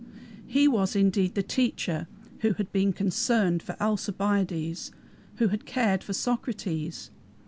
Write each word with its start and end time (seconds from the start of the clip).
He 0.47 0.67
was 0.67 0.95
indeed 0.95 1.35
the 1.35 1.43
"Teacher" 1.43 2.07
who 2.39 2.53
had 2.53 2.71
been 2.71 2.91
"concerned" 2.91 3.61
for 3.61 3.77
Alcibiades, 3.79 4.89
who 5.35 5.49
had 5.49 5.67
cared 5.67 6.03
for 6.03 6.13
Socrates. 6.13 7.11